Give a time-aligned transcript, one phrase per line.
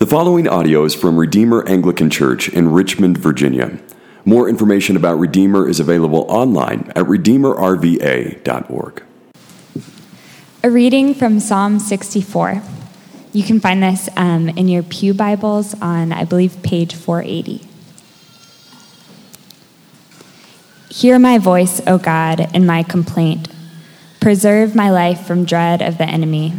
[0.00, 3.78] The following audio is from Redeemer Anglican Church in Richmond, Virginia.
[4.24, 9.02] More information about Redeemer is available online at redeemerrva.org.
[10.64, 12.62] A reading from Psalm 64.
[13.34, 17.68] You can find this um, in your Pew Bibles on, I believe, page 480.
[20.88, 23.48] Hear my voice, O God, in my complaint.
[24.18, 26.54] Preserve my life from dread of the enemy.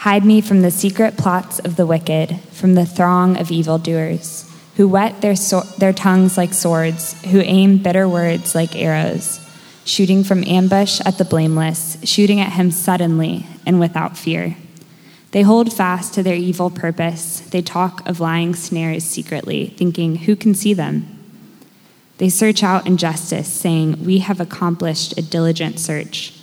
[0.00, 4.88] Hide me from the secret plots of the wicked, from the throng of evildoers, who
[4.88, 9.46] whet their, so- their tongues like swords, who aim bitter words like arrows,
[9.84, 14.56] shooting from ambush at the blameless, shooting at him suddenly and without fear.
[15.32, 17.40] They hold fast to their evil purpose.
[17.40, 21.06] They talk of lying snares secretly, thinking, Who can see them?
[22.16, 26.40] They search out injustice, saying, We have accomplished a diligent search.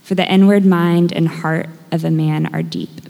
[0.00, 3.00] For the inward mind and heart of a man are deep.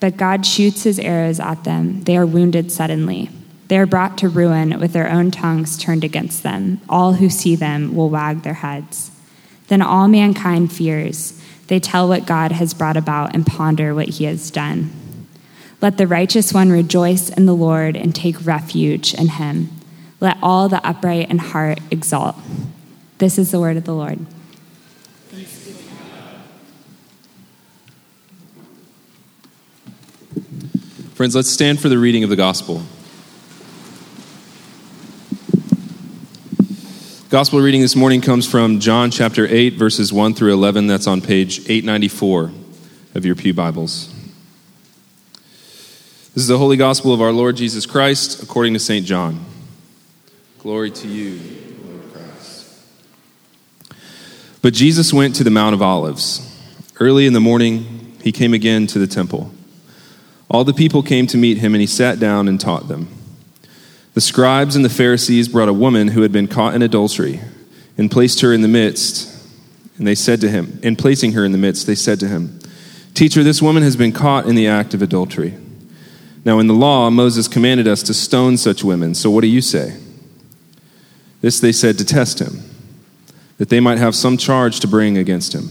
[0.00, 2.02] But God shoots his arrows at them.
[2.02, 3.30] They are wounded suddenly.
[3.68, 6.80] They are brought to ruin with their own tongues turned against them.
[6.88, 9.10] All who see them will wag their heads.
[9.68, 11.40] Then all mankind fears.
[11.66, 14.90] They tell what God has brought about and ponder what he has done.
[15.80, 19.70] Let the righteous one rejoice in the Lord and take refuge in him.
[20.20, 22.36] Let all the upright in heart exult.
[23.18, 24.24] This is the word of the Lord.
[31.16, 32.82] Friends, let's stand for the reading of the gospel.
[37.30, 40.88] Gospel reading this morning comes from John chapter 8, verses 1 through 11.
[40.88, 42.52] That's on page 894
[43.14, 44.12] of your Pew Bibles.
[46.34, 49.06] This is the Holy Gospel of our Lord Jesus Christ according to St.
[49.06, 49.42] John.
[50.58, 51.40] Glory to you,
[51.86, 52.74] Lord Christ.
[54.60, 56.46] But Jesus went to the Mount of Olives.
[57.00, 59.50] Early in the morning, he came again to the temple.
[60.48, 63.08] All the people came to meet him, and he sat down and taught them.
[64.14, 67.40] The scribes and the Pharisees brought a woman who had been caught in adultery
[67.98, 69.32] and placed her in the midst.
[69.98, 72.58] And they said to him, in placing her in the midst, they said to him,
[73.14, 75.54] Teacher, this woman has been caught in the act of adultery.
[76.44, 79.14] Now, in the law, Moses commanded us to stone such women.
[79.14, 79.98] So what do you say?
[81.40, 82.62] This they said to test him,
[83.58, 85.70] that they might have some charge to bring against him.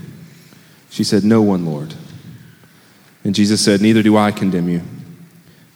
[0.91, 1.95] She said, No one, Lord.
[3.23, 4.81] And Jesus said, Neither do I condemn you.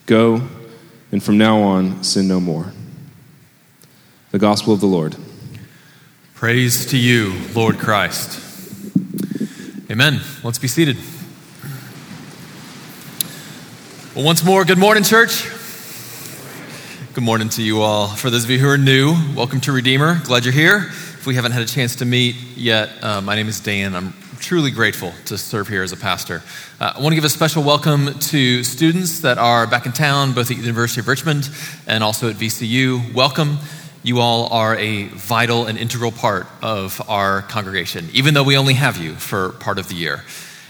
[0.05, 0.41] Go,
[1.11, 2.73] and from now on, sin no more.
[4.31, 5.15] The Gospel of the Lord.
[6.33, 8.41] Praise to you, Lord Christ.
[9.89, 10.19] Amen.
[10.43, 10.97] Let's be seated.
[14.13, 15.49] Well, once more, good morning, church.
[17.13, 18.09] Good morning to you all.
[18.09, 20.19] For those of you who are new, welcome to Redeemer.
[20.25, 20.87] Glad you're here.
[20.89, 23.95] If we haven't had a chance to meet yet, uh, my name is Dan.
[23.95, 26.43] I'm truly grateful to serve here as a pastor.
[26.79, 30.33] Uh, I want to give a special welcome to students that are back in town,
[30.33, 31.49] both at the University of Richmond
[31.87, 33.13] and also at VCU.
[33.13, 33.57] Welcome.
[34.03, 38.73] You all are a vital and integral part of our congregation, even though we only
[38.73, 40.23] have you for part of the year.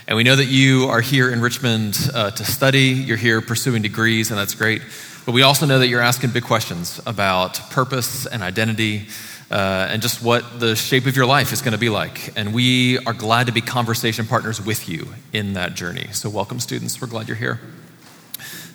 [0.08, 3.82] And we know that you are here in Richmond uh, to study, you're here pursuing
[3.82, 4.82] degrees, and that's great.
[5.26, 9.08] But we also know that you're asking big questions about purpose and identity
[9.52, 12.36] uh, and just what the shape of your life is going to be like.
[12.38, 16.08] And we are glad to be conversation partners with you in that journey.
[16.12, 17.00] So, welcome, students.
[17.00, 17.60] We're glad you're here.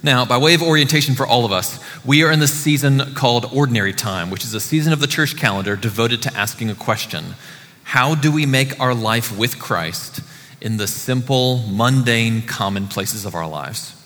[0.03, 3.51] Now, by way of orientation for all of us, we are in the season called
[3.53, 7.35] Ordinary Time, which is a season of the church calendar devoted to asking a question
[7.83, 10.21] How do we make our life with Christ
[10.61, 13.97] in the simple, mundane, common places of our lives?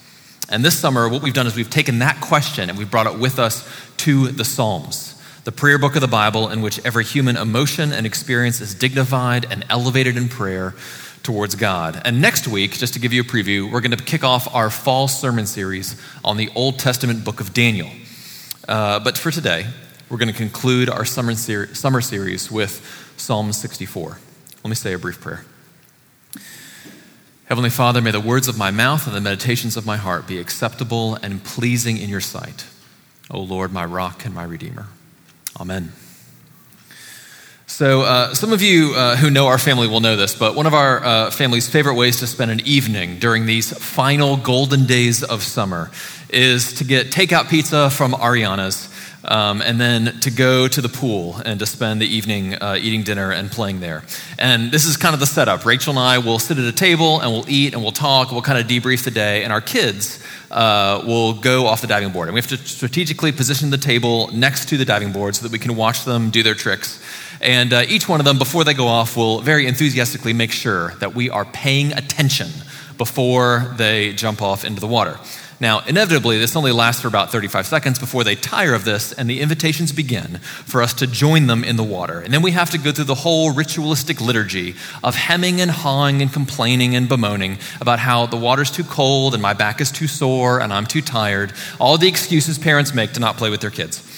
[0.48, 3.18] And this summer, what we've done is we've taken that question and we've brought it
[3.18, 3.68] with us
[3.98, 5.13] to the Psalms
[5.44, 9.46] the prayer book of the Bible in which every human emotion and experience is dignified
[9.50, 10.74] and elevated in prayer
[11.22, 12.00] towards God.
[12.04, 14.70] And next week, just to give you a preview, we're going to kick off our
[14.70, 17.90] fall sermon series on the Old Testament book of Daniel.
[18.66, 19.66] Uh, but for today,
[20.08, 24.18] we're going to conclude our summer, ser- summer series with Psalm 64.
[24.62, 25.44] Let me say a brief prayer.
[27.46, 30.38] Heavenly Father, may the words of my mouth and the meditations of my heart be
[30.38, 32.64] acceptable and pleasing in your sight.
[33.30, 34.86] O Lord, my rock and my redeemer.
[35.60, 35.92] Amen.
[37.66, 40.66] So, uh, some of you uh, who know our family will know this, but one
[40.66, 45.24] of our uh, family's favorite ways to spend an evening during these final golden days
[45.24, 45.90] of summer
[46.28, 48.93] is to get takeout pizza from Ariana's
[49.24, 53.02] um, and then to go to the pool and to spend the evening uh, eating
[53.02, 54.02] dinner and playing there.
[54.38, 55.64] And this is kind of the setup.
[55.64, 58.42] Rachel and I will sit at a table and we'll eat and we'll talk, we'll
[58.42, 62.28] kind of debrief the day, and our kids uh, will go off the diving board.
[62.28, 65.52] And we have to strategically position the table next to the diving board so that
[65.52, 67.02] we can watch them do their tricks.
[67.40, 70.94] And uh, each one of them, before they go off, will very enthusiastically make sure
[71.00, 72.48] that we are paying attention
[72.96, 75.18] before they jump off into the water.
[75.60, 79.30] Now, inevitably, this only lasts for about 35 seconds before they tire of this, and
[79.30, 82.20] the invitations begin for us to join them in the water.
[82.20, 86.22] And then we have to go through the whole ritualistic liturgy of hemming and hawing
[86.22, 90.08] and complaining and bemoaning about how the water's too cold and my back is too
[90.08, 91.52] sore and I'm too tired.
[91.78, 94.13] All the excuses parents make to not play with their kids.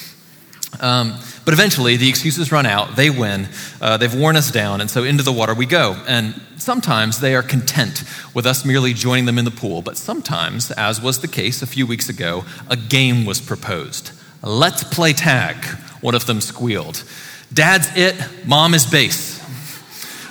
[0.81, 3.49] Um, but eventually, the excuses run out, they win,
[3.81, 5.97] uh, they've worn us down, and so into the water we go.
[6.07, 8.05] And sometimes they are content
[8.35, 11.67] with us merely joining them in the pool, but sometimes, as was the case a
[11.67, 14.11] few weeks ago, a game was proposed.
[14.43, 15.65] Let's play tag,
[16.01, 17.05] one of them squealed.
[17.53, 18.15] Dad's it,
[18.45, 19.37] mom is base.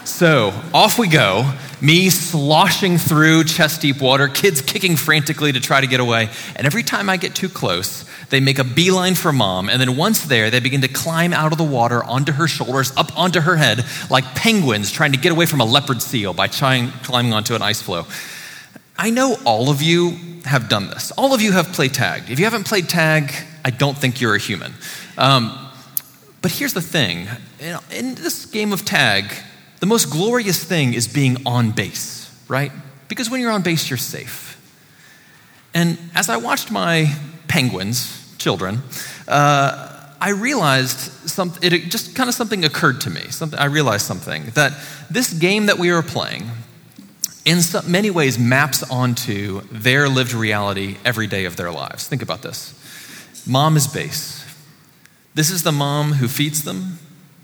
[0.04, 1.52] So off we go,
[1.86, 6.30] me sloshing through chest deep water, kids kicking frantically to try to get away.
[6.56, 9.96] And every time I get too close, they make a beeline for mom, and then
[9.96, 13.40] once there, they begin to climb out of the water onto her shoulders, up onto
[13.40, 17.34] her head, like penguins trying to get away from a leopard seal by trying, climbing
[17.34, 18.06] onto an ice floe.
[18.98, 21.12] I know all of you have done this.
[21.12, 22.24] All of you have played tag.
[22.30, 23.32] If you haven't played tag,
[23.64, 24.74] I don't think you're a human.
[25.18, 25.70] Um,
[26.42, 27.28] but here's the thing
[27.92, 29.32] in this game of tag,
[29.86, 32.72] the most glorious thing is being on base, right?
[33.08, 34.60] Because when you're on base, you're safe.
[35.76, 37.14] And as I watched my
[37.48, 38.82] penguins, children,
[39.28, 40.98] uh, I realized
[41.30, 43.30] something, it just kind of something occurred to me.
[43.30, 44.74] Something, I realized something that
[45.12, 46.50] this game that we are playing,
[47.46, 52.08] in some, many ways, maps onto their lived reality every day of their lives.
[52.08, 52.74] Think about this
[53.46, 54.44] Mom is base.
[55.36, 56.98] This is the mom who feeds them.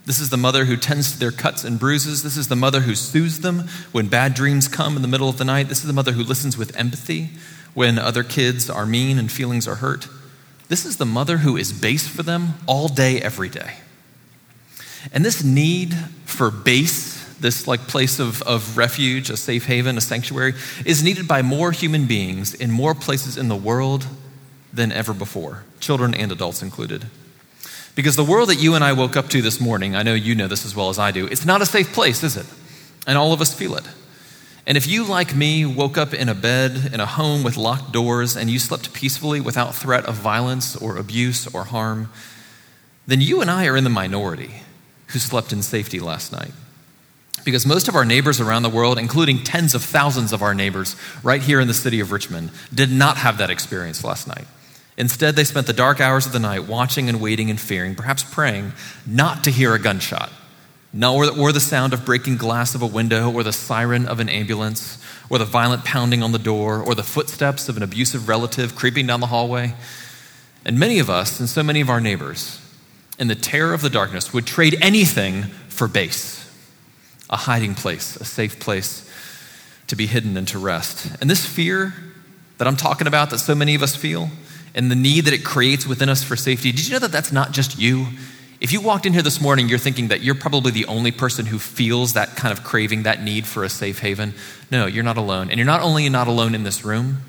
[0.05, 2.23] This is the mother who tends to their cuts and bruises.
[2.23, 5.37] This is the mother who soothes them when bad dreams come in the middle of
[5.37, 5.69] the night.
[5.69, 7.29] This is the mother who listens with empathy
[7.73, 10.07] when other kids are mean and feelings are hurt.
[10.69, 13.75] This is the mother who is base for them all day, every day.
[15.13, 15.93] And this need
[16.25, 20.53] for base, this like place of, of refuge, a safe haven, a sanctuary,
[20.85, 24.07] is needed by more human beings in more places in the world
[24.73, 27.05] than ever before, children and adults included.
[27.95, 30.35] Because the world that you and I woke up to this morning, I know you
[30.35, 32.45] know this as well as I do, it's not a safe place, is it?
[33.05, 33.87] And all of us feel it.
[34.65, 37.91] And if you, like me, woke up in a bed in a home with locked
[37.91, 42.09] doors and you slept peacefully without threat of violence or abuse or harm,
[43.07, 44.61] then you and I are in the minority
[45.07, 46.51] who slept in safety last night.
[47.43, 50.95] Because most of our neighbors around the world, including tens of thousands of our neighbors
[51.23, 54.45] right here in the city of Richmond, did not have that experience last night.
[54.97, 58.23] Instead, they spent the dark hours of the night watching and waiting and fearing, perhaps
[58.23, 58.73] praying,
[59.05, 60.31] not to hear a gunshot
[60.93, 64.19] no, or, or the sound of breaking glass of a window, or the siren of
[64.19, 64.97] an ambulance,
[65.29, 69.07] or the violent pounding on the door, or the footsteps of an abusive relative creeping
[69.07, 69.73] down the hallway.
[70.65, 72.59] And many of us, and so many of our neighbors,
[73.17, 76.39] in the terror of the darkness, would trade anything for base
[77.29, 79.09] a hiding place, a safe place
[79.87, 81.09] to be hidden and to rest.
[81.21, 81.93] And this fear
[82.57, 84.29] that I'm talking about, that so many of us feel,
[84.73, 87.31] and the need that it creates within us for safety, did you know that that's
[87.31, 88.07] not just you?
[88.59, 91.47] If you walked in here this morning, you're thinking that you're probably the only person
[91.47, 94.33] who feels that kind of craving, that need for a safe haven.
[94.69, 95.49] No, you're not alone.
[95.49, 97.23] And you're not only not alone in this room,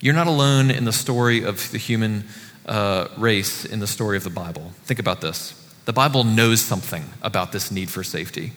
[0.00, 2.24] you're not alone in the story of the human
[2.66, 4.72] uh, race in the story of the Bible.
[4.84, 8.52] Think about this the Bible knows something about this need for safety.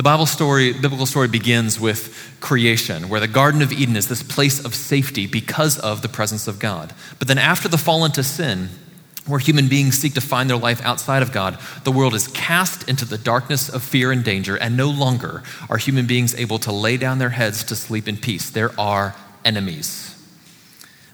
[0.00, 4.22] The Bible story, biblical story begins with creation, where the Garden of Eden is this
[4.22, 6.94] place of safety because of the presence of God.
[7.18, 8.70] But then after the fall into sin,
[9.26, 12.88] where human beings seek to find their life outside of God, the world is cast
[12.88, 16.72] into the darkness of fear and danger, and no longer are human beings able to
[16.72, 18.48] lay down their heads to sleep in peace.
[18.48, 19.14] There are
[19.44, 20.16] enemies.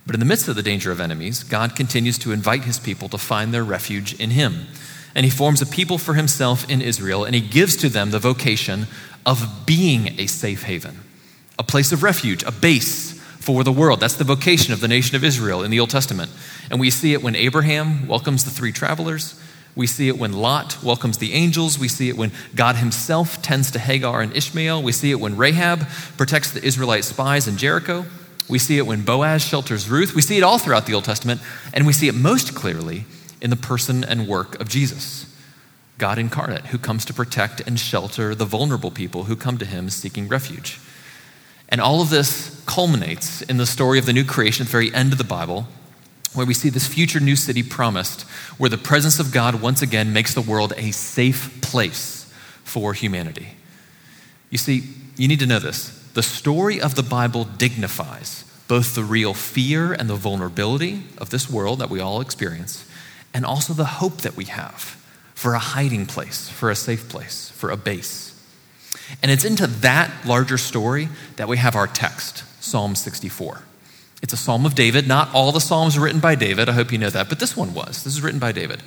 [0.07, 3.09] But in the midst of the danger of enemies, God continues to invite his people
[3.09, 4.69] to find their refuge in him.
[5.17, 8.19] And he forms a people for himself in Israel, and he gives to them the
[8.19, 8.87] vocation
[9.25, 11.01] of being a safe haven,
[11.59, 13.99] a place of refuge, a base for the world.
[13.99, 16.31] That's the vocation of the nation of Israel in the Old Testament.
[16.71, 19.41] And we see it when Abraham welcomes the three travelers.
[19.75, 21.79] We see it when Lot welcomes the angels.
[21.79, 24.83] We see it when God himself tends to Hagar and Ishmael.
[24.83, 28.05] We see it when Rahab protects the Israelite spies in Jericho.
[28.51, 30.15] We see it when Boaz shelters Ruth.
[30.15, 31.41] We see it all throughout the Old Testament.
[31.73, 33.07] And we see it most clearly
[33.40, 35.33] in the person and work of Jesus.
[35.99, 39.88] God incarnate, who comes to protect and shelter the vulnerable people who come to him
[39.88, 40.78] seeking refuge.
[41.69, 44.95] And all of this culminates in the story of the new creation at the very
[44.95, 45.66] end of the Bible,
[46.35, 48.23] where we see this future new city promised,
[48.59, 52.31] where the presence of God once again makes the world a safe place
[52.62, 53.49] for humanity.
[54.50, 54.85] You see,
[55.16, 55.88] you need to know this.
[56.12, 61.49] The story of the Bible dignifies both the real fear and the vulnerability of this
[61.49, 62.86] world that we all experience,
[63.37, 64.97] and also the hope that we have
[65.35, 68.33] for a hiding place, for a safe place, for a base.
[69.23, 73.61] And it's into that larger story that we have our text, Psalm 64.
[74.23, 75.07] It's a psalm of David.
[75.07, 76.71] Not all the psalms written by David.
[76.71, 78.05] I hope you know that, but this one was.
[78.05, 78.83] This is written by David.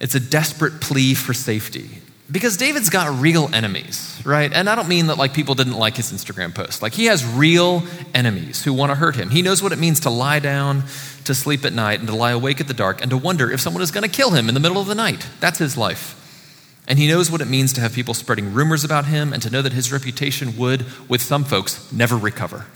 [0.00, 2.00] It's a desperate plea for safety
[2.30, 4.52] because David's got real enemies, right?
[4.52, 6.80] And I don't mean that like people didn't like his Instagram post.
[6.80, 7.82] Like he has real
[8.14, 9.30] enemies who want to hurt him.
[9.30, 10.84] He knows what it means to lie down,
[11.24, 13.60] to sleep at night, and to lie awake at the dark, and to wonder if
[13.60, 15.26] someone is going to kill him in the middle of the night.
[15.40, 16.18] That's his life.
[16.88, 19.50] And he knows what it means to have people spreading rumors about him and to
[19.50, 22.66] know that his reputation would, with some folks, never recover.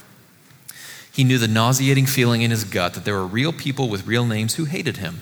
[1.11, 4.25] He knew the nauseating feeling in his gut that there were real people with real
[4.25, 5.21] names who hated him.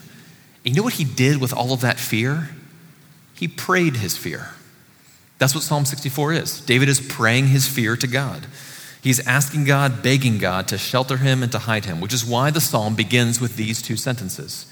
[0.64, 2.50] And you know what he did with all of that fear?
[3.36, 4.50] He prayed his fear.
[5.38, 6.62] That's what Psalm 64 is.
[6.62, 8.48] David is praying his fear to God.
[9.04, 12.50] He's asking God, begging God to shelter him and to hide him, which is why
[12.50, 14.66] the psalm begins with these two sentences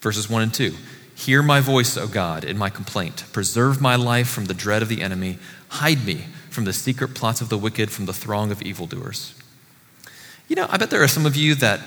[0.00, 0.74] verses 1 and 2.
[1.14, 3.24] Hear my voice, O God, in my complaint.
[3.32, 5.38] Preserve my life from the dread of the enemy.
[5.68, 9.34] Hide me from the secret plots of the wicked, from the throng of evildoers.
[10.48, 11.80] You know, I bet there are some of you that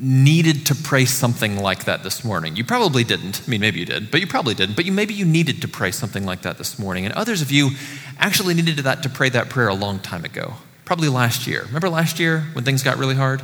[0.00, 2.56] needed to pray something like that this morning.
[2.56, 3.42] You probably didn't.
[3.46, 4.76] I mean, maybe you did, but you probably didn't.
[4.76, 7.04] But you, maybe you needed to pray something like that this morning.
[7.04, 7.70] And others of you
[8.18, 11.64] actually needed that to pray that prayer a long time ago, probably last year.
[11.66, 13.42] Remember last year when things got really hard?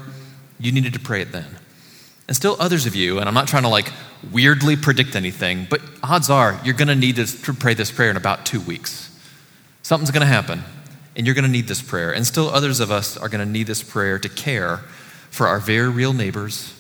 [0.59, 1.47] You needed to pray it then.
[2.27, 3.93] And still others of you, and I'm not trying to like
[4.33, 8.17] weirdly predict anything, but odds are you're going to need to pray this prayer in
[8.17, 9.09] about two weeks.
[9.83, 10.63] Something's going to happen,
[11.17, 12.13] and you're going to need this prayer.
[12.13, 14.81] And still others of us are going to need this prayer to care
[15.31, 16.75] for our very real neighbors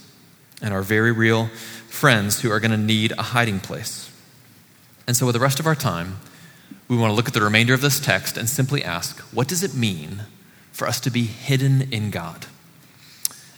[0.61, 1.47] and our very real
[1.89, 4.11] friends who are going to need a hiding place.
[5.07, 6.19] And so, with the rest of our time,
[6.89, 9.63] we want to look at the remainder of this text and simply ask what does
[9.63, 10.25] it mean
[10.73, 12.47] for us to be hidden in God?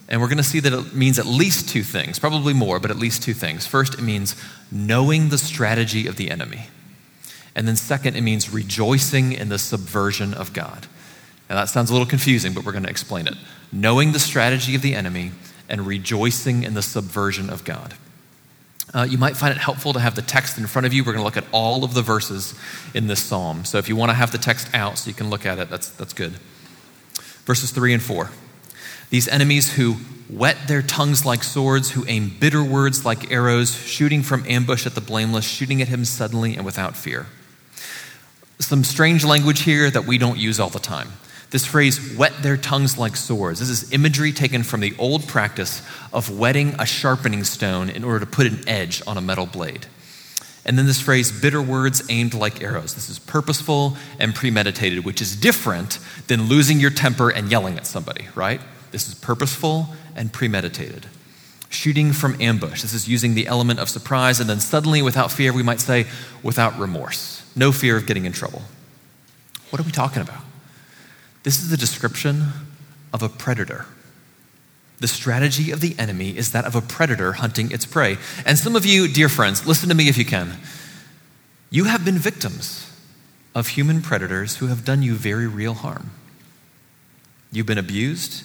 [0.08, 2.90] And we're going to see that it means at least two things, probably more, but
[2.90, 3.66] at least two things.
[3.66, 4.36] First, it means
[4.70, 6.66] knowing the strategy of the enemy.
[7.54, 10.86] And then, second, it means rejoicing in the subversion of God.
[11.48, 13.34] Now, that sounds a little confusing, but we're going to explain it.
[13.72, 15.32] Knowing the strategy of the enemy
[15.68, 17.94] and rejoicing in the subversion of God.
[18.94, 21.02] Uh, you might find it helpful to have the text in front of you.
[21.02, 22.54] We're going to look at all of the verses
[22.92, 23.64] in this psalm.
[23.64, 25.70] So if you want to have the text out so you can look at it,
[25.70, 26.32] that's, that's good.
[27.46, 28.30] Verses 3 and 4.
[29.08, 29.94] These enemies who
[30.28, 34.94] whet their tongues like swords, who aim bitter words like arrows, shooting from ambush at
[34.94, 37.26] the blameless, shooting at him suddenly and without fear.
[38.58, 41.12] Some strange language here that we don't use all the time.
[41.52, 45.82] This phrase, whet their tongues like swords, this is imagery taken from the old practice
[46.10, 49.86] of whetting a sharpening stone in order to put an edge on a metal blade.
[50.64, 52.94] And then this phrase, bitter words aimed like arrows.
[52.94, 57.86] This is purposeful and premeditated, which is different than losing your temper and yelling at
[57.86, 58.60] somebody, right?
[58.90, 61.06] This is purposeful and premeditated.
[61.68, 62.80] Shooting from ambush.
[62.80, 66.06] This is using the element of surprise, and then suddenly, without fear, we might say,
[66.42, 67.44] without remorse.
[67.54, 68.62] No fear of getting in trouble.
[69.68, 70.44] What are we talking about?
[71.42, 72.48] This is the description
[73.12, 73.86] of a predator.
[75.00, 78.18] The strategy of the enemy is that of a predator hunting its prey.
[78.46, 80.58] And some of you, dear friends, listen to me if you can.
[81.70, 82.88] You have been victims
[83.54, 86.12] of human predators who have done you very real harm.
[87.50, 88.44] You've been abused,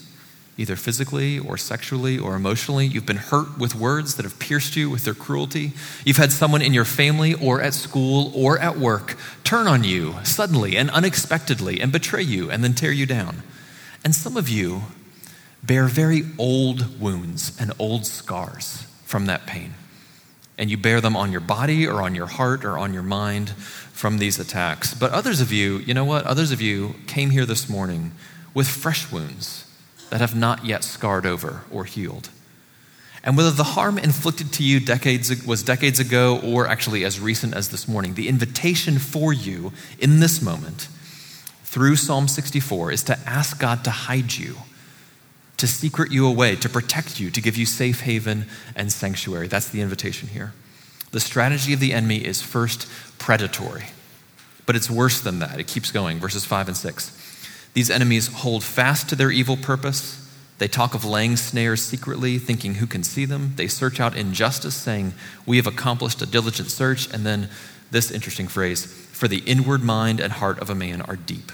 [0.57, 2.87] either physically or sexually or emotionally.
[2.87, 5.73] You've been hurt with words that have pierced you with their cruelty.
[6.03, 10.15] You've had someone in your family or at school or at work turn on you
[10.23, 13.43] suddenly and unexpectedly and betray you and then tear you down.
[14.03, 14.83] And some of you
[15.63, 19.75] bear very old wounds and old scars from that pain.
[20.57, 23.51] And you bear them on your body or on your heart or on your mind
[23.51, 24.95] from these attacks.
[24.95, 26.25] But others of you, you know what?
[26.25, 28.11] Others of you came here this morning
[28.55, 29.66] with fresh wounds
[30.09, 32.29] that have not yet scarred over or healed.
[33.23, 37.53] And whether the harm inflicted to you decades, was decades ago or actually as recent
[37.53, 40.87] as this morning, the invitation for you in this moment
[41.63, 44.55] through Psalm 64 is to ask God to hide you,
[45.57, 48.45] to secret you away, to protect you, to give you safe haven
[48.75, 49.47] and sanctuary.
[49.47, 50.53] That's the invitation here.
[51.11, 52.87] The strategy of the enemy is first
[53.19, 53.85] predatory,
[54.65, 55.59] but it's worse than that.
[55.59, 57.16] It keeps going, verses 5 and 6.
[57.77, 60.27] These enemies hold fast to their evil purpose.
[60.57, 63.53] They talk of laying snares secretly, thinking who can see them.
[63.55, 65.13] They search out injustice, saying,
[65.46, 67.07] We have accomplished a diligent search.
[67.13, 67.50] And then
[67.91, 71.51] this interesting phrase, For the inward mind and heart of a man are deep.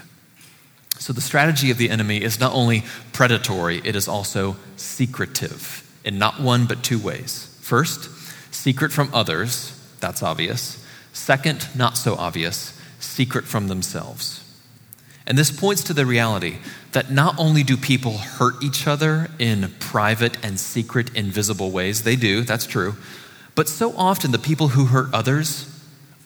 [0.97, 6.17] So the strategy of the enemy is not only predatory, it is also secretive in
[6.17, 7.53] not one but two ways.
[7.59, 8.09] First,
[8.53, 10.81] secret from others, that's obvious.
[11.11, 14.42] Second, not so obvious, secret from themselves.
[15.25, 16.57] And this points to the reality
[16.91, 22.15] that not only do people hurt each other in private and secret, invisible ways, they
[22.15, 22.95] do, that's true,
[23.55, 25.69] but so often the people who hurt others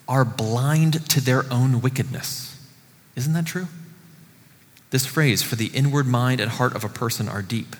[0.08, 2.58] are blind to their own wickedness.
[3.14, 3.68] Isn't that true?
[4.90, 7.76] This phrase, for the inward mind and heart of a person are deep.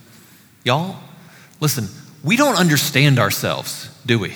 [0.63, 0.97] Y'all,
[1.59, 1.89] listen,
[2.23, 4.35] we don't understand ourselves, do we?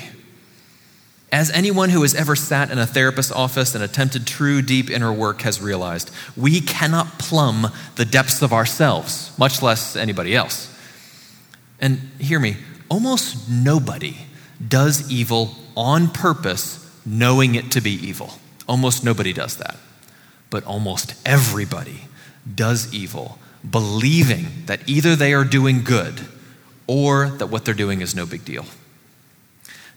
[1.32, 5.10] As anyone who has ever sat in a therapist's office and attempted true, deep inner
[5.10, 10.68] work has realized, we cannot plumb the depths of ourselves, much less anybody else.
[11.80, 12.58] And hear me,
[12.90, 14.18] almost nobody
[14.68, 18.34] does evil on purpose, knowing it to be evil.
[18.68, 19.76] Almost nobody does that.
[20.50, 22.08] But almost everybody
[22.54, 26.20] does evil, believing that either they are doing good
[26.86, 28.66] or that what they're doing is no big deal.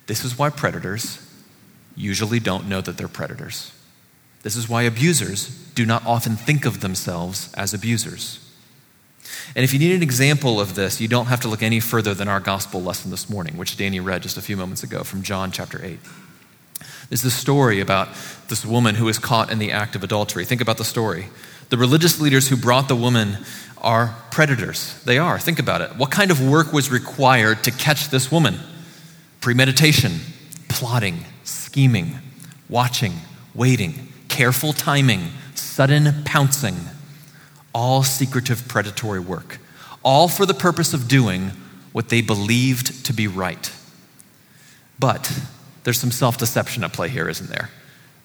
[0.08, 1.25] This is why predators
[1.96, 3.72] usually don't know that they're predators.
[4.44, 8.40] This is why abusers do not often think of themselves as abusers.
[9.56, 12.14] And if you need an example of this, you don't have to look any further
[12.14, 15.24] than our gospel lesson this morning, which Danny read just a few moments ago from
[15.24, 16.00] John chapter 8.
[17.10, 18.10] There's the story about
[18.50, 20.46] this woman who is caught in the act of adultery.
[20.46, 21.28] Think about the story.
[21.70, 23.38] The religious leaders who brought the woman
[23.82, 25.02] are predators.
[25.04, 25.40] They are.
[25.40, 25.96] Think about it.
[25.96, 28.60] What kind of work was required to catch this woman?
[29.42, 30.20] Premeditation,
[30.70, 32.20] plotting, scheming,
[32.68, 33.14] watching,
[33.54, 36.76] waiting, careful timing, sudden pouncing,
[37.74, 39.60] all secretive predatory work,
[40.04, 41.52] all for the purpose of doing
[41.94, 43.72] what they believed to be right.
[45.00, 45.32] But
[45.84, 47.70] there's some self deception at play here, isn't there?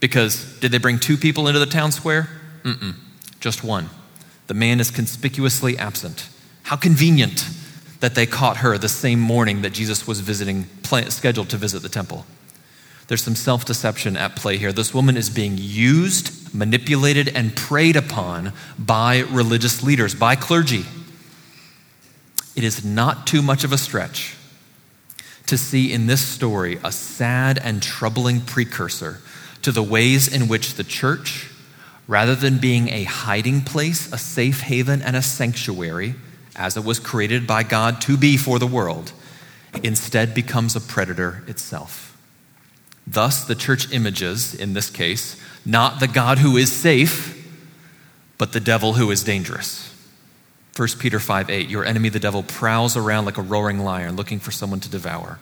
[0.01, 2.29] Because did they bring two people into the town square?
[2.65, 2.95] Mm-mm,
[3.39, 3.91] just one.
[4.47, 6.29] The man is conspicuously absent.
[6.65, 7.49] How convenient
[8.01, 10.67] that they caught her the same morning that Jesus was visiting,
[11.09, 12.25] scheduled to visit the temple.
[13.11, 14.73] There's some self deception at play here.
[14.73, 20.85] This woman is being used, manipulated, and preyed upon by religious leaders, by clergy.
[22.55, 24.37] It is not too much of a stretch
[25.47, 29.19] to see in this story a sad and troubling precursor
[29.63, 31.51] to the ways in which the church,
[32.07, 36.15] rather than being a hiding place, a safe haven, and a sanctuary,
[36.55, 39.11] as it was created by God to be for the world,
[39.83, 42.10] instead becomes a predator itself.
[43.11, 45.35] Thus, the church images, in this case,
[45.67, 47.37] not the God who is safe,
[48.39, 49.93] but the devil who is dangerous.
[50.77, 54.39] 1 Peter 5 8, your enemy, the devil, prowls around like a roaring lion looking
[54.39, 55.41] for someone to devour.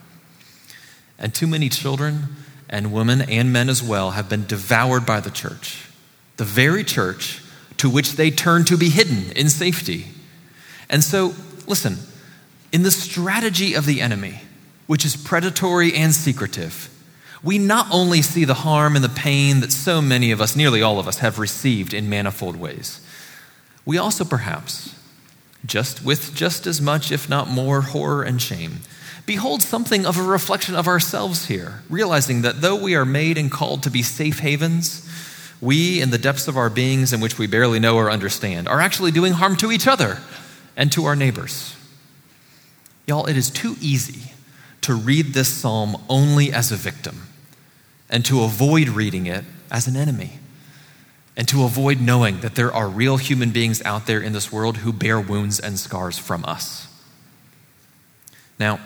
[1.19, 2.37] And too many children
[2.71, 5.91] and women and men as well have been devoured by the church,
[6.39, 7.43] the very church
[7.77, 10.07] to which they turn to be hidden in safety.
[10.89, 11.35] And so,
[11.67, 11.99] listen,
[12.73, 14.41] in the strategy of the enemy,
[14.87, 16.89] which is predatory and secretive,
[17.43, 20.83] we not only see the harm and the pain that so many of us, nearly
[20.83, 23.01] all of us, have received in manifold ways,
[23.85, 24.95] we also perhaps,
[25.65, 28.81] just with just as much, if not more, horror and shame,
[29.25, 33.51] behold something of a reflection of ourselves here, realizing that though we are made and
[33.51, 35.09] called to be safe havens,
[35.61, 38.81] we, in the depths of our beings in which we barely know or understand, are
[38.81, 40.19] actually doing harm to each other
[40.77, 41.75] and to our neighbors.
[43.07, 44.33] Y'all, it is too easy
[44.83, 47.28] to read this psalm only as a victim
[48.11, 50.39] and to avoid reading it as an enemy
[51.39, 54.79] and to avoid knowing that there are real human beings out there in this world
[54.79, 56.89] who bear wounds and scars from us.
[58.59, 58.81] Now,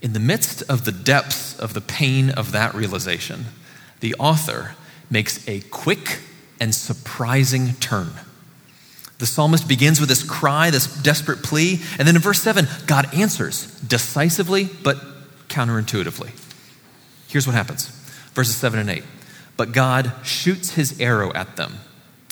[0.00, 3.46] in the midst of the depths of the pain of that realization,
[4.00, 4.74] the author
[5.10, 6.20] makes a quick
[6.60, 8.10] and surprising turn.
[9.18, 13.12] The psalmist begins with this cry, this desperate plea, and then in verse 7, God
[13.14, 14.96] answers decisively but
[15.48, 16.30] counterintuitively.
[17.28, 17.88] Here's what happens
[18.34, 19.04] verses 7 and 8.
[19.56, 21.78] But God shoots his arrow at them.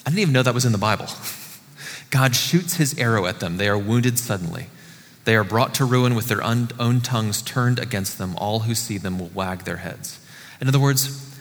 [0.04, 1.06] I didn't even know that was in the Bible.
[2.10, 3.56] God shoots his arrow at them.
[3.56, 4.66] They are wounded suddenly.
[5.24, 8.36] They are brought to ruin with their own tongues turned against them.
[8.36, 10.20] All who see them will wag their heads.
[10.60, 11.34] In other words,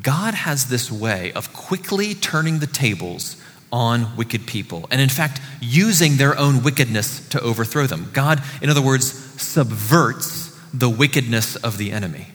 [0.00, 3.36] God has this way of quickly turning the tables
[3.72, 8.10] on wicked people, and in fact, using their own wickedness to overthrow them.
[8.12, 9.10] God, in other words,
[9.42, 12.28] subverts the wickedness of the enemy.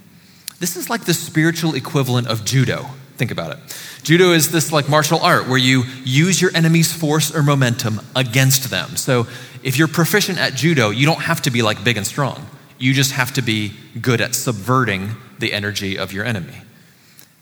[0.59, 3.59] This is like the spiritual equivalent of judo, Think about it.
[4.03, 8.69] Judo is this like martial art where you use your enemy's force or momentum against
[8.69, 8.95] them.
[8.95, 9.25] So
[9.63, 12.45] if you're proficient at judo, you don't have to be like big and strong.
[12.77, 16.61] You just have to be good at subverting the energy of your enemy.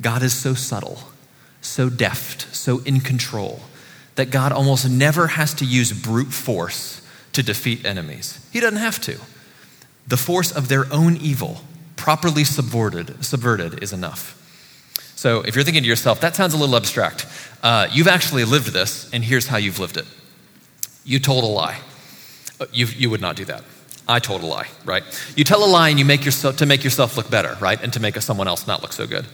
[0.01, 0.99] God is so subtle,
[1.59, 3.59] so deft, so in control
[4.15, 8.47] that God almost never has to use brute force to defeat enemies.
[8.53, 9.19] He doesn't have to.
[10.07, 11.61] The force of their own evil,
[12.05, 14.39] properly subverted, subverted is enough.
[15.15, 17.25] So if you're thinking to yourself, that sounds a little abstract,
[17.63, 20.05] uh, you've actually lived this, and here's how you've lived it.
[21.03, 21.79] You told a lie.
[22.61, 23.63] Uh, you, you would not do that.
[24.07, 25.03] I told a lie, right?
[25.35, 27.81] You tell a lie and you make yourself to make yourself look better, right?
[27.81, 29.25] And to make someone else not look so good.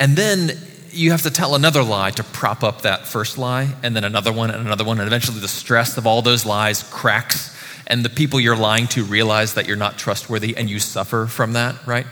[0.00, 0.58] And then
[0.90, 4.32] you have to tell another lie to prop up that first lie, and then another
[4.32, 7.51] one, and another one, and eventually the stress of all those lies cracks,
[7.86, 11.52] and the people you're lying to realize that you're not trustworthy, and you suffer from
[11.54, 12.06] that, right?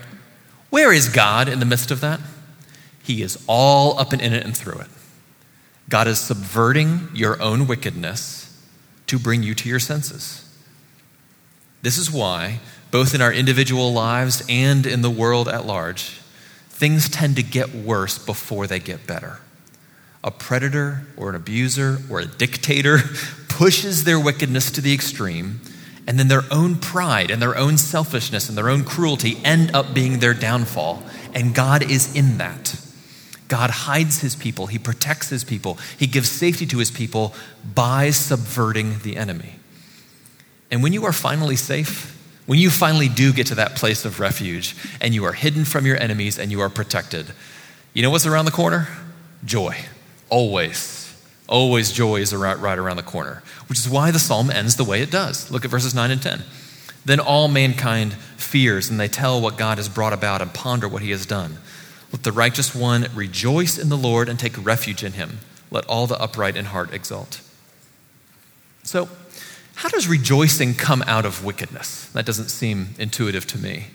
[0.69, 2.19] Where is God in the midst of that?
[3.03, 4.87] He is all up and in it and through it.
[5.89, 8.47] God is subverting your own wickedness
[9.07, 10.47] to bring you to your senses.
[11.81, 12.59] This is why,
[12.91, 16.19] both in our individual lives and in the world at large,
[16.69, 19.39] things tend to get worse before they get better.
[20.23, 22.99] A predator or an abuser or a dictator
[23.61, 25.61] pushes their wickedness to the extreme,
[26.07, 29.93] and then their own pride and their own selfishness and their own cruelty end up
[29.93, 31.03] being their downfall.
[31.35, 32.75] And God is in that.
[33.47, 37.35] God hides his people, he protects his people, he gives safety to his people
[37.75, 39.57] by subverting the enemy.
[40.71, 44.19] And when you are finally safe, when you finally do get to that place of
[44.19, 47.27] refuge and you are hidden from your enemies and you are protected,
[47.93, 48.87] you know what's around the corner?
[49.45, 49.77] Joy.
[50.29, 51.00] Always.
[51.51, 55.01] Always joy is right around the corner, which is why the psalm ends the way
[55.01, 55.51] it does.
[55.51, 56.43] Look at verses 9 and 10.
[57.03, 61.01] Then all mankind fears and they tell what God has brought about and ponder what
[61.01, 61.57] he has done.
[62.13, 65.39] Let the righteous one rejoice in the Lord and take refuge in him.
[65.69, 67.41] Let all the upright in heart exult.
[68.83, 69.09] So,
[69.75, 72.05] how does rejoicing come out of wickedness?
[72.13, 73.87] That doesn't seem intuitive to me.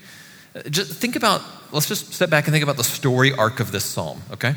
[0.55, 1.41] Uh, just think about,
[1.71, 4.55] let's just step back and think about the story arc of this psalm, okay?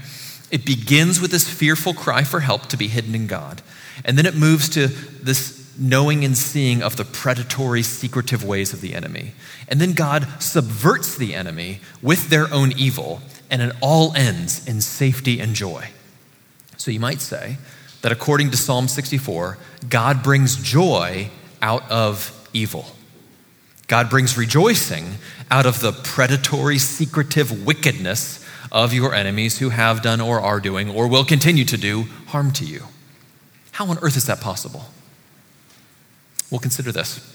[0.50, 3.62] It begins with this fearful cry for help to be hidden in God.
[4.04, 8.80] And then it moves to this knowing and seeing of the predatory, secretive ways of
[8.80, 9.32] the enemy.
[9.68, 14.80] And then God subverts the enemy with their own evil, and it all ends in
[14.80, 15.90] safety and joy.
[16.76, 17.58] So you might say,
[18.02, 19.58] that according to Psalm 64,
[19.88, 22.86] God brings joy out of evil.
[23.86, 25.16] God brings rejoicing
[25.50, 30.90] out of the predatory, secretive wickedness of your enemies who have done or are doing
[30.90, 32.84] or will continue to do harm to you.
[33.72, 34.86] How on earth is that possible?
[36.50, 37.26] We'll consider this.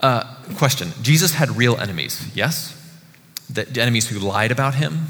[0.00, 0.24] Uh,
[0.56, 2.76] question Jesus had real enemies, yes?
[3.50, 5.06] The enemies who lied about him,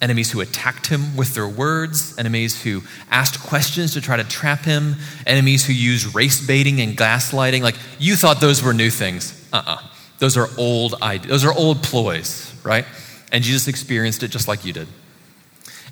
[0.00, 4.64] enemies who attacked him with their words, enemies who asked questions to try to trap
[4.64, 7.62] him, enemies who used race baiting and gaslighting.
[7.62, 9.48] Like you thought those were new things.
[9.52, 9.78] Uh-uh.
[10.18, 11.30] Those are old ideas.
[11.30, 12.84] Those are old ploys, right?
[13.32, 14.86] And Jesus experienced it just like you did.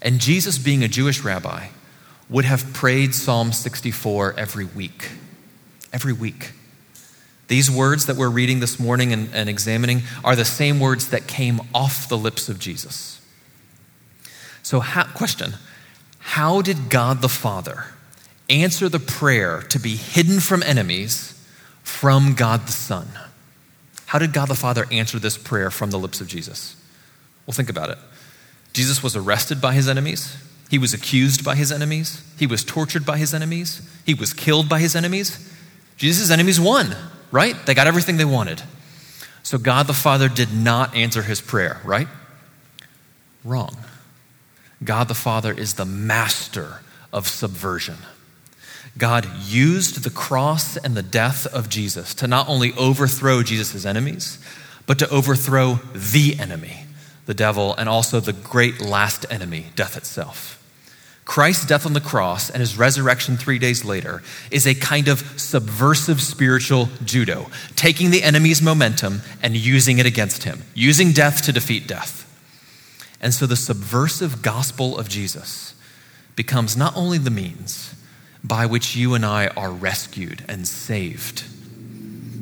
[0.03, 1.68] And Jesus, being a Jewish rabbi,
[2.29, 5.11] would have prayed Psalm 64 every week.
[5.92, 6.53] Every week.
[7.48, 11.26] These words that we're reading this morning and, and examining are the same words that
[11.26, 13.20] came off the lips of Jesus.
[14.62, 15.55] So, how, question
[16.20, 17.87] How did God the Father
[18.48, 21.35] answer the prayer to be hidden from enemies
[21.83, 23.09] from God the Son?
[24.07, 26.76] How did God the Father answer this prayer from the lips of Jesus?
[27.46, 27.98] Well, think about it.
[28.72, 30.37] Jesus was arrested by his enemies.
[30.70, 32.24] He was accused by his enemies.
[32.38, 33.88] He was tortured by his enemies.
[34.07, 35.53] He was killed by his enemies.
[35.96, 36.94] Jesus' enemies won,
[37.33, 37.57] right?
[37.66, 38.62] They got everything they wanted.
[39.42, 42.09] So God the Father did not answer his prayer, right?
[43.44, 43.76] Wrong.
[44.83, 47.96] God the Father is the master of subversion.
[48.96, 54.38] God used the cross and the death of Jesus to not only overthrow Jesus' enemies,
[54.87, 56.85] but to overthrow the enemy,
[57.31, 60.61] the devil, and also the great last enemy, death itself.
[61.25, 65.21] Christ's death on the cross and his resurrection three days later is a kind of
[65.40, 71.53] subversive spiritual judo, taking the enemy's momentum and using it against him, using death to
[71.53, 72.27] defeat death.
[73.21, 75.75] And so the subversive gospel of Jesus
[76.35, 77.95] becomes not only the means
[78.43, 81.45] by which you and I are rescued and saved,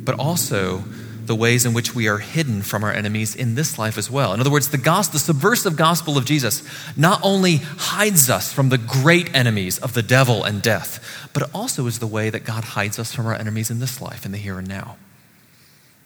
[0.02, 0.84] but also
[1.28, 4.34] the ways in which we are hidden from our enemies in this life as well.
[4.34, 6.62] In other words, the gospel, the subversive gospel of Jesus
[6.96, 11.86] not only hides us from the great enemies of the devil and death, but also
[11.86, 14.38] is the way that God hides us from our enemies in this life, in the
[14.38, 14.96] here and now.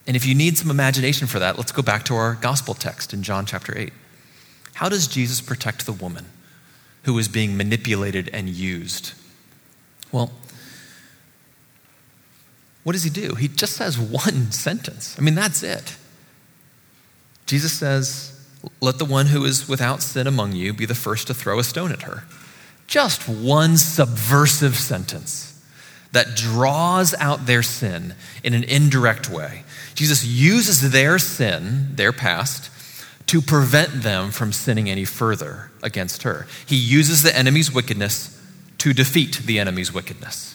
[0.05, 3.13] And if you need some imagination for that, let's go back to our gospel text
[3.13, 3.91] in John chapter 8.
[4.75, 6.25] How does Jesus protect the woman
[7.03, 9.13] who is being manipulated and used.
[10.11, 10.31] Well,
[12.83, 13.35] what does he do?
[13.35, 15.15] He just says one sentence.
[15.17, 15.95] I mean, that's it.
[17.45, 18.39] Jesus says,
[18.81, 21.63] Let the one who is without sin among you be the first to throw a
[21.63, 22.23] stone at her.
[22.87, 25.49] Just one subversive sentence
[26.11, 29.63] that draws out their sin in an indirect way.
[29.95, 32.69] Jesus uses their sin, their past,
[33.27, 36.45] to prevent them from sinning any further against her.
[36.65, 38.39] He uses the enemy's wickedness
[38.79, 40.52] to defeat the enemy's wickedness.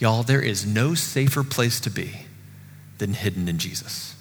[0.00, 2.22] Y'all, there is no safer place to be
[2.96, 4.16] than hidden in Jesus.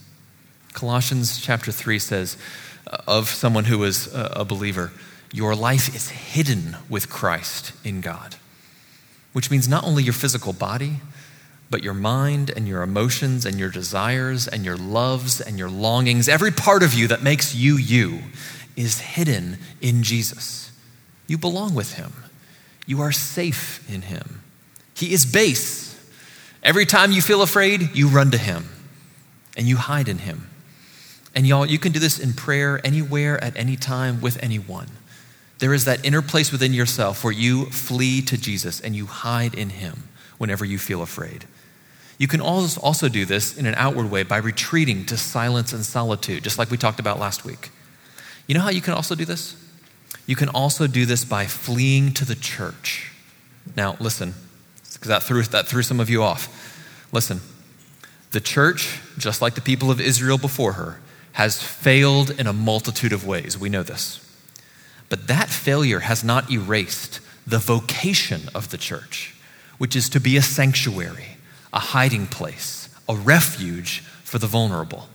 [0.74, 2.38] Colossians chapter 3 says
[2.86, 4.92] uh, of someone who is a believer,
[5.32, 8.36] your life is hidden with Christ in God,
[9.32, 10.98] which means not only your physical body,
[11.70, 16.28] but your mind and your emotions and your desires and your loves and your longings,
[16.28, 18.20] every part of you that makes you you,
[18.76, 20.72] is hidden in Jesus.
[21.26, 22.12] You belong with Him,
[22.86, 24.42] you are safe in Him.
[25.00, 25.98] He is base.
[26.62, 28.68] Every time you feel afraid, you run to Him
[29.56, 30.50] and you hide in Him.
[31.34, 34.88] And y'all, you can do this in prayer anywhere, at any time, with anyone.
[35.60, 39.54] There is that inner place within yourself where you flee to Jesus and you hide
[39.54, 40.04] in Him
[40.38, 41.46] whenever you feel afraid.
[42.18, 46.44] You can also do this in an outward way by retreating to silence and solitude,
[46.44, 47.70] just like we talked about last week.
[48.48, 49.56] You know how you can also do this?
[50.26, 53.14] You can also do this by fleeing to the church.
[53.78, 54.34] Now, listen,
[54.94, 56.48] because that threw, that threw some of you off.
[57.12, 57.42] Listen,
[58.32, 61.00] the church, just like the people of Israel before her,
[61.34, 63.58] has failed in a multitude of ways.
[63.58, 64.26] We know this.
[65.10, 69.36] But that failure has not erased the vocation of the church,
[69.78, 71.38] which is to be a sanctuary
[71.74, 75.08] a hiding place, a refuge for the vulnerable.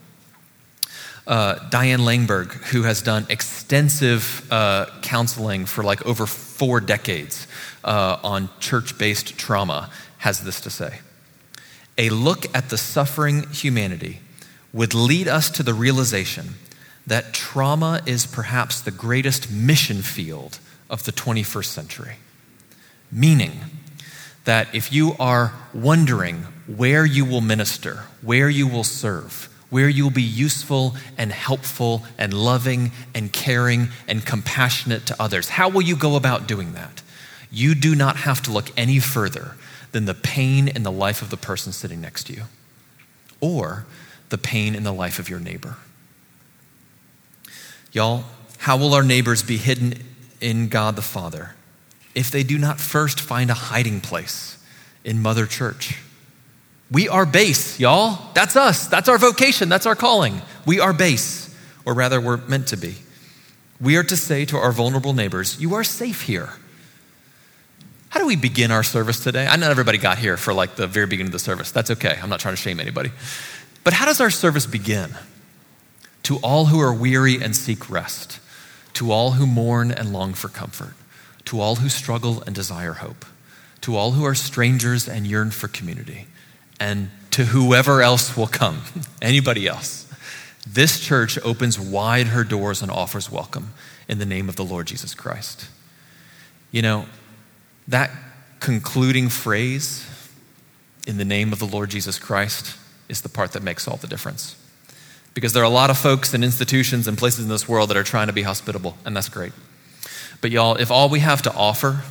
[1.27, 7.47] Uh, Diane Langberg, who has done extensive uh, counseling for like over four decades
[7.83, 10.99] uh, on church based trauma, has this to say
[11.97, 14.19] A look at the suffering humanity
[14.71, 16.55] would lead us to the realization
[17.07, 20.59] that trauma is perhaps the greatest mission field
[20.89, 22.15] of the 21st century.
[23.11, 23.61] Meaning,
[24.45, 30.09] that if you are wondering where you will minister, where you will serve, where you'll
[30.09, 35.95] be useful and helpful and loving and caring and compassionate to others, how will you
[35.95, 37.01] go about doing that?
[37.51, 39.55] You do not have to look any further
[39.91, 42.43] than the pain in the life of the person sitting next to you
[43.41, 43.85] or
[44.29, 45.77] the pain in the life of your neighbor.
[47.91, 48.25] Y'all,
[48.59, 50.03] how will our neighbors be hidden
[50.41, 51.55] in God the Father
[52.13, 54.57] if they do not first find a hiding place
[55.03, 56.01] in Mother Church.
[56.91, 58.19] We are base, y'all.
[58.33, 58.87] That's us.
[58.87, 59.69] That's our vocation.
[59.69, 60.41] That's our calling.
[60.65, 61.53] We are base,
[61.85, 62.95] or rather, we're meant to be.
[63.81, 66.49] We are to say to our vulnerable neighbors, You are safe here.
[68.09, 69.45] How do we begin our service today?
[69.45, 71.71] I know everybody got here for like the very beginning of the service.
[71.71, 72.17] That's okay.
[72.21, 73.11] I'm not trying to shame anybody.
[73.83, 75.13] But how does our service begin?
[76.23, 78.39] To all who are weary and seek rest,
[78.93, 80.93] to all who mourn and long for comfort
[81.45, 83.25] to all who struggle and desire hope,
[83.81, 86.27] to all who are strangers and yearn for community,
[86.79, 88.81] and to whoever else will come,
[89.21, 90.05] anybody else.
[90.67, 93.73] This church opens wide her doors and offers welcome
[94.07, 95.67] in the name of the Lord Jesus Christ.
[96.71, 97.05] You know,
[97.87, 98.11] that
[98.59, 100.05] concluding phrase,
[101.07, 102.75] in the name of the Lord Jesus Christ,
[103.07, 104.55] is the part that makes all the difference.
[105.33, 107.97] Because there are a lot of folks and institutions and places in this world that
[107.97, 109.53] are trying to be hospitable, and that's great.
[110.41, 112.01] But y'all, if all we have to offer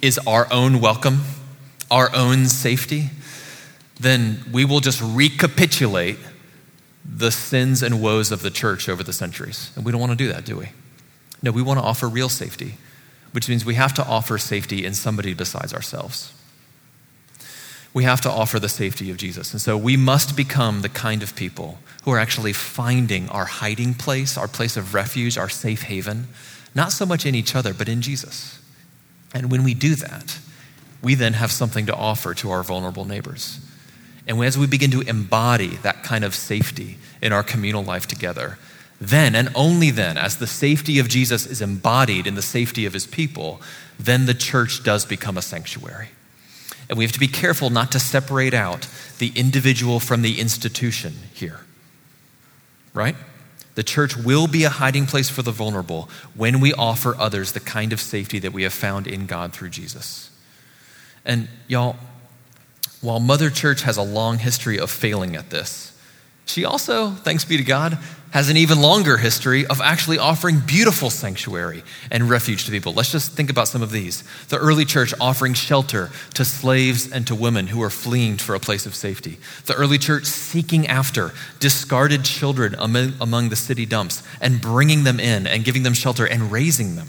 [0.00, 1.22] is our own welcome,
[1.90, 3.10] our own safety,
[4.00, 6.18] then we will just recapitulate
[7.04, 9.72] the sins and woes of the church over the centuries.
[9.74, 10.68] And we don't want to do that, do we?
[11.42, 12.74] No, we want to offer real safety,
[13.32, 16.32] which means we have to offer safety in somebody besides ourselves.
[17.94, 19.52] We have to offer the safety of Jesus.
[19.52, 23.94] And so we must become the kind of people who are actually finding our hiding
[23.94, 26.28] place, our place of refuge, our safe haven
[26.74, 28.60] not so much in each other, but in Jesus.
[29.34, 30.38] And when we do that,
[31.02, 33.58] we then have something to offer to our vulnerable neighbors.
[34.28, 38.58] And as we begin to embody that kind of safety in our communal life together,
[39.00, 42.92] then and only then, as the safety of Jesus is embodied in the safety of
[42.92, 43.60] his people,
[43.98, 46.10] then the church does become a sanctuary.
[46.88, 48.86] And we have to be careful not to separate out
[49.18, 51.60] the individual from the institution here.
[52.92, 53.16] Right?
[53.76, 57.60] The church will be a hiding place for the vulnerable when we offer others the
[57.60, 60.30] kind of safety that we have found in God through Jesus.
[61.24, 61.96] And y'all,
[63.00, 65.92] while Mother Church has a long history of failing at this,
[66.46, 67.98] she also, thanks be to God,
[68.30, 72.92] has an even longer history of actually offering beautiful sanctuary and refuge to people.
[72.92, 74.22] Let's just think about some of these.
[74.48, 78.60] The early church offering shelter to slaves and to women who are fleeing for a
[78.60, 79.38] place of safety.
[79.66, 85.46] The early church seeking after discarded children among the city dumps and bringing them in
[85.46, 87.08] and giving them shelter and raising them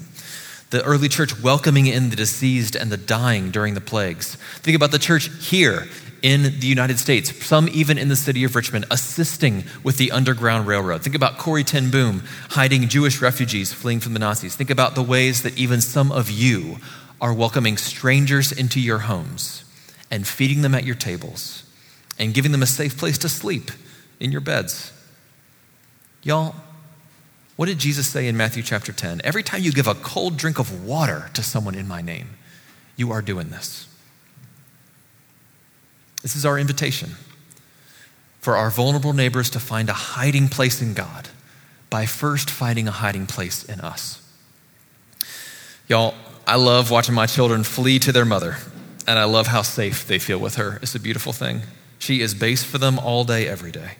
[0.70, 4.36] the early church welcoming in the deceased and the dying during the plagues.
[4.56, 5.88] Think about the church here
[6.22, 10.66] in the United States, some even in the city of Richmond, assisting with the Underground
[10.66, 11.02] Railroad.
[11.02, 14.54] Think about Corrie ten Boom hiding Jewish refugees fleeing from the Nazis.
[14.54, 16.76] Think about the ways that even some of you
[17.20, 19.64] are welcoming strangers into your homes
[20.10, 21.64] and feeding them at your tables
[22.18, 23.70] and giving them a safe place to sleep
[24.20, 24.92] in your beds.
[26.22, 26.54] Y'all,
[27.60, 29.20] what did Jesus say in Matthew chapter 10?
[29.22, 32.30] Every time you give a cold drink of water to someone in my name,
[32.96, 33.86] you are doing this.
[36.22, 37.16] This is our invitation
[38.40, 41.28] for our vulnerable neighbors to find a hiding place in God
[41.90, 44.26] by first finding a hiding place in us.
[45.86, 46.14] Y'all,
[46.46, 48.56] I love watching my children flee to their mother,
[49.06, 50.78] and I love how safe they feel with her.
[50.80, 51.60] It's a beautiful thing.
[51.98, 53.98] She is base for them all day, every day.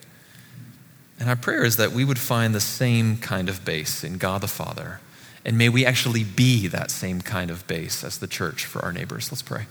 [1.21, 4.41] And our prayer is that we would find the same kind of base in God
[4.41, 5.01] the Father.
[5.45, 8.93] And may we actually be that same kind of base as the church for our
[8.93, 9.31] neighbors.
[9.31, 9.67] Let's pray.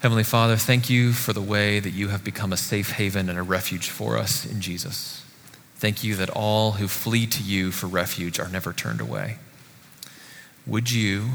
[0.00, 3.38] Heavenly Father, thank you for the way that you have become a safe haven and
[3.38, 5.24] a refuge for us in Jesus.
[5.76, 9.38] Thank you that all who flee to you for refuge are never turned away.
[10.66, 11.30] Would you,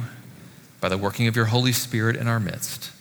[0.80, 2.92] by the working of your Holy Spirit in our midst,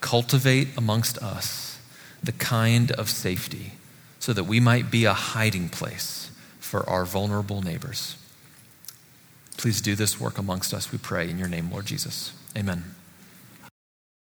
[0.00, 1.78] cultivate amongst us
[2.22, 3.72] the kind of safety
[4.18, 8.16] so that we might be a hiding place for our vulnerable neighbors?
[9.56, 12.32] Please do this work amongst us, we pray, in your name, Lord Jesus.
[12.56, 12.94] Amen.